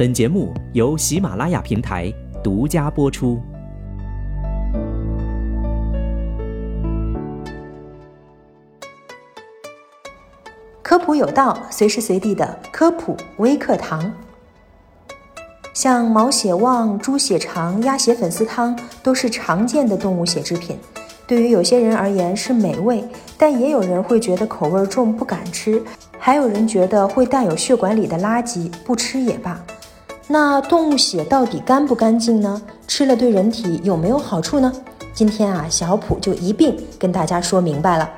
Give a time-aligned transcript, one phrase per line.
[0.00, 2.10] 本节目由喜马拉雅平台
[2.42, 3.38] 独家播出。
[10.80, 14.10] 科普有道，随时随地的科普微课堂。
[15.74, 20.78] 像毛血旺、猪血肠、鸭血粉丝汤都是常见的动物血制品，
[21.26, 23.04] 对于有些人而言是美味，
[23.36, 25.82] 但也有人会觉得口味重不敢吃，
[26.18, 29.62] 还有人觉得会带有血管里的垃圾，不吃也罢。
[30.32, 32.62] 那动物血到底干不干净呢？
[32.86, 34.72] 吃了对人体有没有好处呢？
[35.12, 38.08] 今天啊，小普就一并跟大家说明白了。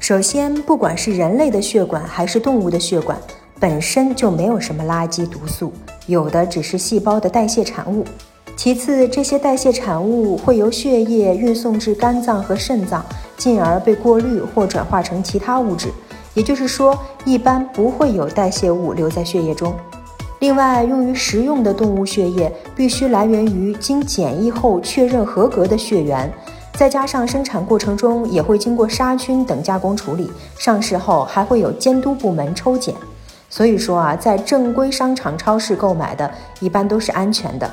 [0.00, 3.16] 首先，不管是人类的血管还是动物的血管，
[3.60, 5.72] 本身就没有什么垃圾毒素，
[6.08, 8.04] 有的只是细胞的代谢产物。
[8.56, 15.86] 其次，这些代谢产物会由血液运送至肝脏和肾脏，进而被过滤或转化成其他物质。
[16.34, 19.72] 也就是说，一般不会有代谢物留在血液中。
[20.42, 26.28] 另外，用于食用的动物血液必须来源于经检疫后确认合格的血源，
[26.72, 32.92] 再加上生产过程中也会经过杀菌等加工处理，上市后还会有监督部门抽检。
[33.48, 37.70] 所以说啊，在正规商场、超市购买的一般都是安全的。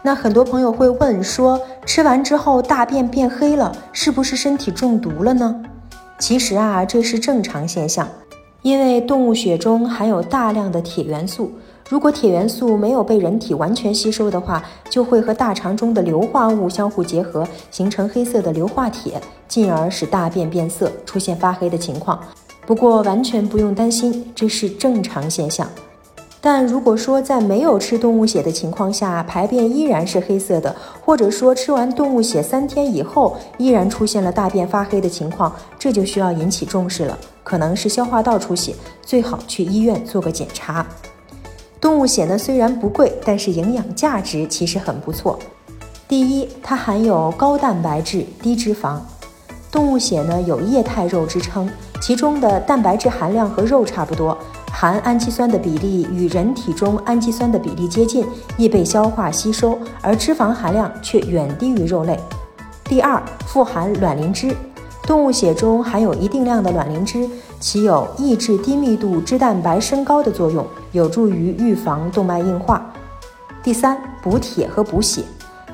[0.00, 5.52] 那很多朋友会问说，吃完之后大便变黑了，是不是身体中毒了呢？
[6.20, 8.06] 其实啊，这是正常现象，
[8.62, 11.50] 因为动物血中含有大量的铁元素。
[11.94, 22.18] 如果铁元素没有被人体完全吸收的话，就会和大肠中的硫化物相互结合，形成黑色的硫化铁，进而使大便变色，出现发黑的情况。
[22.66, 25.70] 不过完全不用担心，这是正常现象。
[26.40, 40.84] 但如果说在没有吃动物血的情况下，排便依然是黑色的，或者说吃完动物血三天以后依然出现了大便发黑的情况，这就需要引起重视了，可能是消化道出血，最好去医院做个检查。
[41.84, 45.38] 动物血呢虽然不贵，但是营养价值其实很不错。
[46.08, 48.96] 第一，它含有高蛋白质、低脂肪。
[49.70, 51.68] 动物血呢有液态肉之称，
[52.00, 54.34] 其中的蛋白质含量和肉差不多，
[54.72, 62.18] 含氨基酸的比例与人体中氨基酸的比例接近，易被消化吸收，而脂肪含量却远低于肉类。
[62.84, 64.56] 第二，富含卵磷脂。
[65.02, 67.28] 动物血中含有一定量的卵磷脂，
[67.64, 72.92] 其有抑制低密度脂蛋白升高的作用，有助于预防动脉硬化。
[73.62, 75.22] 第三，补铁和补血，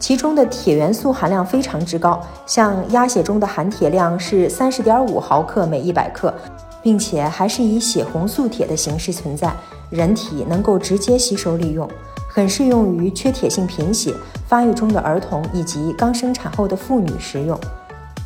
[0.00, 6.34] 其中的铁元素含量非常之高，像鸭血中的含铁量是三十点五毫克每一百克，
[6.82, 9.54] 并且还是以血红素铁的形式存在，
[9.88, 11.88] 人体能够直接吸收利用，
[12.28, 14.12] 很适用于缺铁性贫血、
[14.48, 17.56] 发育中的儿童以及刚生产后的妇女食用。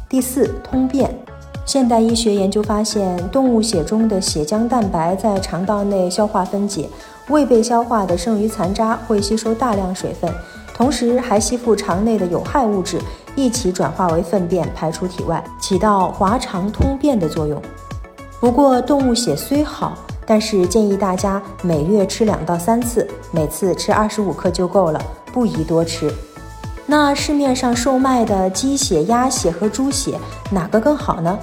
[0.08, 1.14] 第四，通便。
[1.72, 6.90] 现代医学研究发现，动物血中的血浆蛋白在肠道内消化分解，
[7.28, 10.28] 未被消化的剩余残渣会吸收大量水分，
[10.74, 12.98] 同时还吸附肠内的有害物质，
[13.36, 17.62] 一起转化为粪便排出体外，起到滑肠通便的作用。
[18.40, 25.00] 不过，动物血虽好，但是建议大家每月吃两到三次，每次吃二十五克就够了，
[25.32, 26.12] 不宜多吃。
[26.84, 30.18] 那市面上售卖的鸡血、鸭血和猪血
[30.50, 31.38] 哪个更好呢？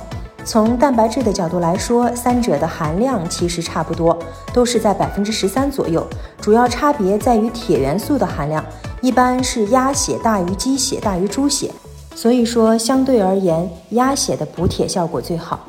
[0.48, 4.18] 从蛋白质的角度来说，三者的含量其实差不多，
[4.54, 6.08] 都是在百分之十三左右。
[6.40, 8.64] 主要差别在于铁元素的含量，
[9.02, 11.70] 一般是鸭血大于鸡血大于猪血，
[12.16, 15.60] 所以说相对而言，鸭血的补铁效果最好。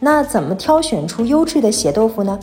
[0.00, 2.38] 那怎么挑选出优质的血豆腐呢？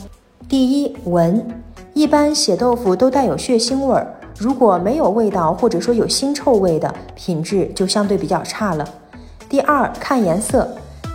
[0.48, 1.46] 第一，闻，
[1.92, 4.12] 一般血豆腐都带有血腥味儿。
[4.36, 8.84] 如果没有味道，或者说有腥臭味的品质，就相对比较差了。
[9.48, 10.68] 第二，看颜色，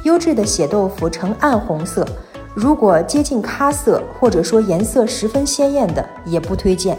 [0.03, 2.07] 优质的血豆腐呈暗红色，
[2.53, 6.97] 如果接近咖色，或者说颜色十分鲜艳的，也不推荐。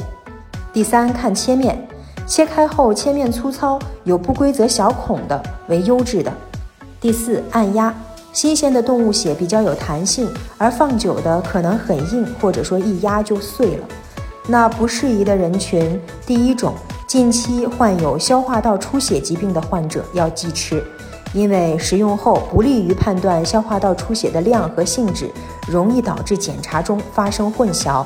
[0.72, 1.88] 第三，看切面，
[2.26, 6.32] 切开后切面粗糙，有不规则小孔的为优质的。
[7.00, 7.94] 第四，按压，
[8.32, 10.28] 新鲜的动物血比较有弹性，
[10.58, 13.86] 而放久的可能很硬，或者说一压就碎了。
[14.46, 16.74] 那不适宜的人群，第一种，
[17.06, 20.84] 近期患有消化道出血疾病的患者要忌吃，
[21.32, 25.30] 因为食用后不利于判断消化道出血的量和性质，
[25.68, 28.04] 容易导致检查中发生混淆。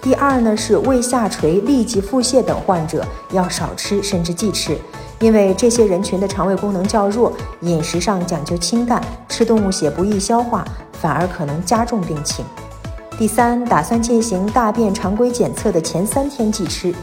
[0.00, 4.78] 第二呢，是胃下垂、痢疾、腹泻等患者要少吃甚至忌吃，
[5.18, 12.44] 因为这些人群的肠胃功能较弱，饮食上讲究清淡，吃动物血不易消化，反而可能加重病情。
[13.18, 16.94] 第三，打算进行大便常规检测的前三天忌吃。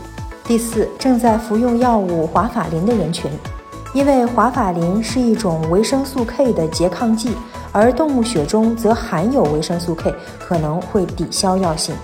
[0.44, 3.30] 第四，正在服用药物华法林的人群，
[3.98, 7.32] 因为华法林是一种维生素 K 的拮抗剂，
[7.72, 11.96] 而动物血中则含有维生素 K，可能会抵消药性。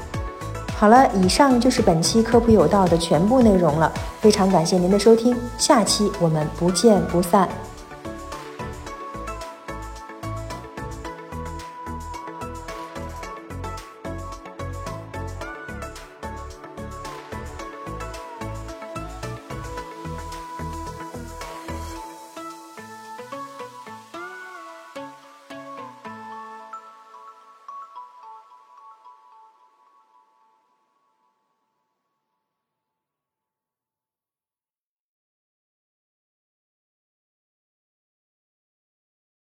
[0.75, 3.93] 好了，以上就是本期科普有道的全部内容了。
[4.19, 7.47] 非常感谢您的收听，下期我们不见不散。